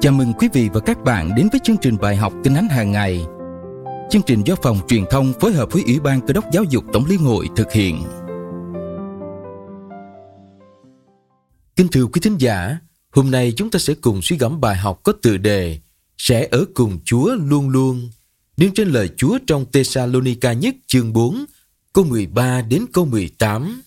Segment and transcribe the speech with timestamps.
[0.00, 2.68] Chào mừng quý vị và các bạn đến với chương trình bài học Kinh Thánh
[2.68, 3.26] hàng ngày.
[4.10, 6.84] Chương trình do phòng truyền thông phối hợp với Ủy ban Cơ đốc Giáo dục
[6.92, 8.02] Tổng liên hội thực hiện.
[11.76, 12.78] Kính thưa quý thính giả,
[13.10, 15.78] hôm nay chúng ta sẽ cùng suy gẫm bài học có tựa đề
[16.18, 18.10] Sẽ ở cùng Chúa luôn luôn,
[18.56, 21.44] đứng trên lời Chúa trong Thessalonica nhất chương 4,
[21.92, 23.82] câu 13 đến câu 18.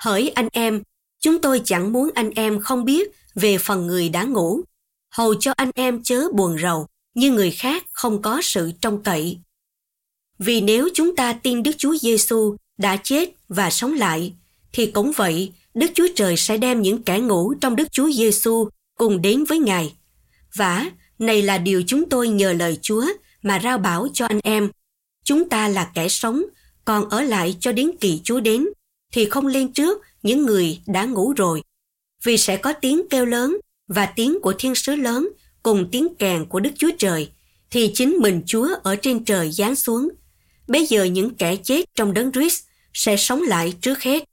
[0.00, 0.82] Hỡi anh em,
[1.20, 4.60] chúng tôi chẳng muốn anh em không biết về phần người đã ngủ,
[5.10, 9.38] hầu cho anh em chớ buồn rầu như người khác không có sự trông cậy.
[10.38, 14.34] Vì nếu chúng ta tin Đức Chúa Giêsu đã chết và sống lại,
[14.72, 18.68] thì cũng vậy, Đức Chúa Trời sẽ đem những kẻ ngủ trong Đức Chúa Giêsu
[18.98, 19.94] cùng đến với Ngài.
[20.54, 23.06] Và này là điều chúng tôi nhờ lời Chúa
[23.42, 24.70] mà rao bảo cho anh em.
[25.24, 26.42] Chúng ta là kẻ sống,
[26.84, 28.66] còn ở lại cho đến kỳ Chúa đến,
[29.12, 31.62] thì không lên trước những người đã ngủ rồi.
[32.24, 33.56] Vì sẽ có tiếng kêu lớn
[33.88, 35.28] và tiếng của thiên sứ lớn
[35.62, 37.30] cùng tiếng kèn của Đức Chúa Trời,
[37.70, 40.08] thì chính mình Chúa ở trên trời giáng xuống.
[40.68, 44.24] Bây giờ những kẻ chết trong đấng Christ sẽ sống lại trước hết.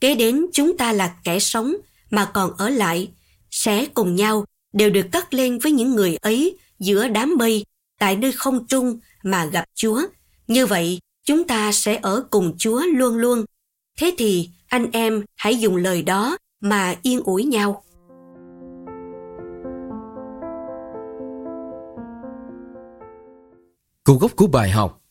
[0.00, 1.76] Kế đến chúng ta là kẻ sống
[2.10, 3.08] mà còn ở lại,
[3.50, 7.64] sẽ cùng nhau đều được cất lên với những người ấy giữa đám mây
[7.98, 10.02] tại nơi không trung mà gặp Chúa.
[10.46, 13.44] Như vậy, chúng ta sẽ ở cùng Chúa luôn luôn
[14.00, 17.82] Thế thì, anh em, hãy dùng lời đó mà yên ủi nhau.
[24.04, 25.02] Câu gốc của bài học,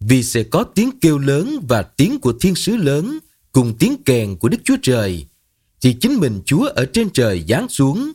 [0.00, 3.18] Vì sẽ có tiếng kêu lớn và tiếng của thiên sứ lớn
[3.52, 5.26] cùng tiếng kèn của Đức Chúa Trời,
[5.80, 8.12] thì chính mình Chúa ở trên trời giáng xuống.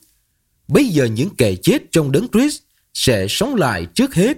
[0.67, 2.61] Bây giờ những kẻ chết trong đấng Christ
[2.93, 4.37] sẽ sống lại trước hết.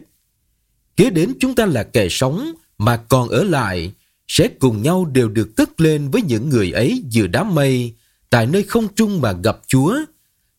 [0.95, 3.91] Kế đến chúng ta là kẻ sống mà còn ở lại
[4.27, 7.95] sẽ cùng nhau đều được cất lên với những người ấy giữa đám mây
[8.29, 9.95] tại nơi không trung mà gặp Chúa.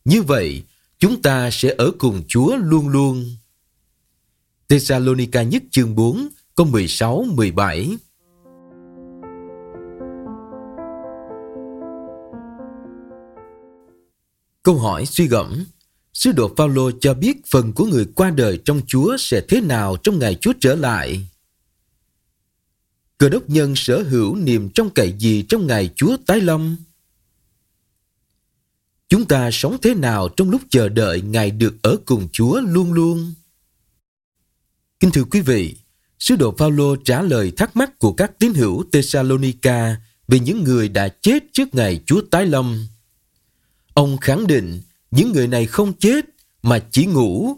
[0.04, 0.62] Như vậy,
[0.98, 3.24] chúng ta sẽ ở cùng Chúa luôn luôn.
[4.68, 7.96] Thessalonica nhất chương 4, câu 16, 17
[14.62, 15.64] Câu hỏi suy gẫm
[16.14, 19.96] Sứ đồ Phaolô cho biết phần của người qua đời trong Chúa sẽ thế nào
[20.02, 21.28] trong ngày Chúa trở lại.
[23.18, 26.76] Cơ đốc nhân sở hữu niềm trong cậy gì trong ngày Chúa tái lâm?
[29.08, 32.92] Chúng ta sống thế nào trong lúc chờ đợi Ngài được ở cùng Chúa luôn
[32.92, 33.34] luôn?
[35.00, 35.76] Kính thưa quý vị,
[36.18, 39.96] Sứ đồ Phaolô trả lời thắc mắc của các tín hữu Thessalonica
[40.28, 42.86] về những người đã chết trước ngày Chúa tái lâm.
[43.94, 44.80] Ông khẳng định
[45.10, 46.24] những người này không chết
[46.62, 47.56] mà chỉ ngủ.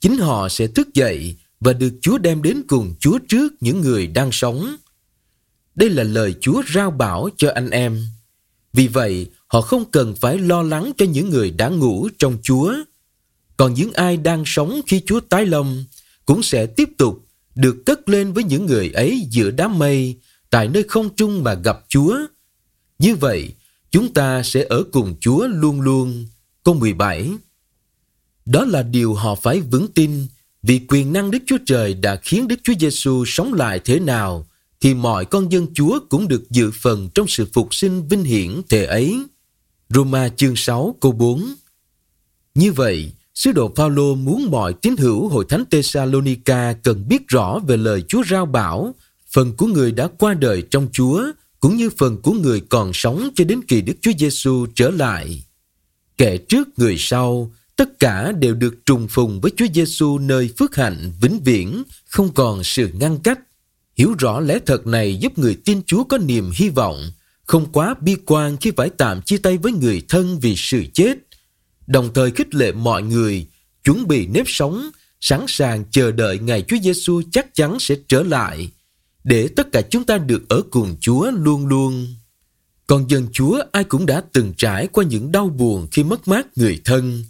[0.00, 4.06] Chính họ sẽ thức dậy và được Chúa đem đến cùng Chúa trước những người
[4.06, 4.76] đang sống.
[5.74, 8.06] Đây là lời Chúa rao bảo cho anh em.
[8.72, 12.74] Vì vậy, họ không cần phải lo lắng cho những người đã ngủ trong Chúa.
[13.56, 15.84] Còn những ai đang sống khi Chúa tái lâm
[16.26, 20.16] cũng sẽ tiếp tục được cất lên với những người ấy giữa đám mây
[20.50, 22.18] tại nơi không trung mà gặp Chúa.
[22.98, 23.54] Như vậy,
[23.90, 26.26] chúng ta sẽ ở cùng Chúa luôn luôn.
[26.64, 27.30] Câu 17
[28.44, 30.26] Đó là điều họ phải vững tin
[30.62, 34.46] vì quyền năng Đức Chúa Trời đã khiến Đức Chúa Giêsu sống lại thế nào
[34.80, 38.62] thì mọi con dân Chúa cũng được dự phần trong sự phục sinh vinh hiển
[38.68, 39.22] thể ấy.
[39.88, 41.54] Roma chương 6 câu 4
[42.54, 47.58] Như vậy, sứ đồ Phaolô muốn mọi tín hữu hội thánh Tesalonica cần biết rõ
[47.66, 48.94] về lời Chúa rao bảo,
[49.30, 51.24] phần của người đã qua đời trong Chúa,
[51.60, 55.44] cũng như phần của người còn sống cho đến kỳ Đức Chúa Giêsu trở lại.
[56.18, 60.76] Kẻ trước người sau, tất cả đều được trùng phùng với Chúa Giêsu nơi phước
[60.76, 63.38] hạnh vĩnh viễn, không còn sự ngăn cách
[63.96, 67.12] Hiểu rõ lẽ thật này giúp người tin Chúa có niềm hy vọng,
[67.46, 71.14] không quá bi quan khi phải tạm chia tay với người thân vì sự chết,
[71.86, 73.46] đồng thời khích lệ mọi người
[73.84, 78.22] chuẩn bị nếp sống, sẵn sàng chờ đợi ngày Chúa Giêsu chắc chắn sẽ trở
[78.22, 78.68] lại,
[79.24, 82.06] để tất cả chúng ta được ở cùng Chúa luôn luôn.
[82.86, 86.46] Còn dân Chúa ai cũng đã từng trải qua những đau buồn khi mất mát
[86.56, 87.24] người thân.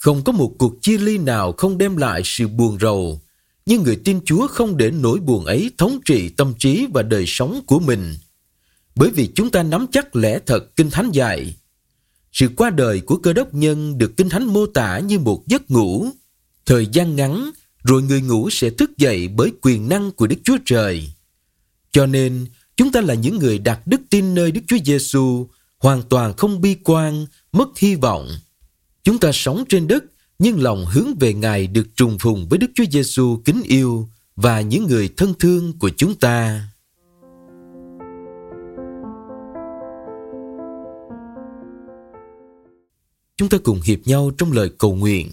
[0.00, 3.20] Không có một cuộc chia ly nào không đem lại sự buồn rầu,
[3.66, 7.24] nhưng người tin Chúa không để nỗi buồn ấy thống trị tâm trí và đời
[7.26, 8.16] sống của mình.
[8.94, 11.54] Bởi vì chúng ta nắm chắc lẽ thật Kinh Thánh dạy.
[12.32, 15.70] Sự qua đời của cơ đốc nhân được Kinh Thánh mô tả như một giấc
[15.70, 16.06] ngủ.
[16.66, 17.50] Thời gian ngắn,
[17.84, 21.10] rồi người ngủ sẽ thức dậy bởi quyền năng của Đức Chúa Trời.
[21.92, 25.46] Cho nên, chúng ta là những người đặt đức tin nơi Đức Chúa Giêsu,
[25.78, 28.28] hoàn toàn không bi quan, mất hy vọng.
[29.02, 30.04] Chúng ta sống trên đất,
[30.38, 34.60] nhưng lòng hướng về Ngài được trùng phùng với Đức Chúa Giêsu kính yêu và
[34.60, 36.66] những người thân thương của chúng ta.
[43.36, 45.30] Chúng ta cùng hiệp nhau trong lời cầu nguyện.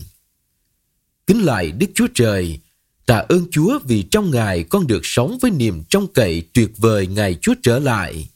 [1.28, 2.60] Kính lại Đức Chúa Trời,
[3.06, 7.08] tạ ơn Chúa vì trong Ngài con được sống với niềm trông cậy tuyệt vời
[7.08, 8.30] Ngài Chúa trở lại.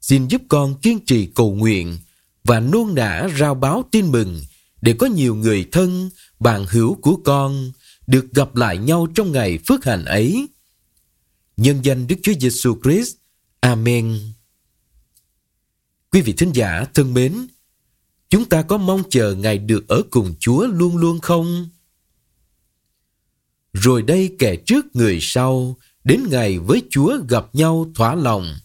[0.00, 1.98] Xin giúp con kiên trì cầu nguyện,
[2.44, 4.40] và nôn nã rao báo tin mừng
[4.80, 6.10] để có nhiều người thân,
[6.40, 7.72] bạn hữu của con
[8.06, 10.46] được gặp lại nhau trong ngày phước hạnh ấy.
[11.56, 13.16] Nhân danh Đức Chúa Giêsu Christ.
[13.60, 14.18] Amen.
[16.12, 17.46] Quý vị thính giả thân mến,
[18.28, 21.68] chúng ta có mong chờ ngày được ở cùng Chúa luôn luôn không?
[23.72, 28.58] Rồi đây kẻ trước người sau, đến ngày với Chúa gặp nhau thỏa lòng.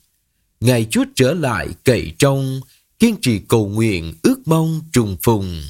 [0.60, 2.62] Ngày Chúa trở lại cậy trong,
[3.00, 5.62] kiên trì cầu nguyện, ước mong trùng phùng.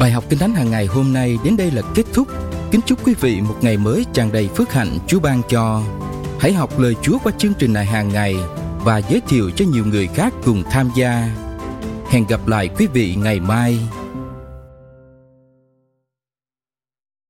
[0.00, 2.28] Bài học Kinh Thánh hàng ngày hôm nay đến đây là kết thúc.
[2.70, 5.82] Kính chúc quý vị một ngày mới tràn đầy phước hạnh Chúa ban cho.
[6.40, 8.34] Hãy học lời Chúa qua chương trình này hàng ngày
[8.84, 11.30] và giới thiệu cho nhiều người khác cùng tham gia.
[12.10, 13.78] Hẹn gặp lại quý vị ngày mai.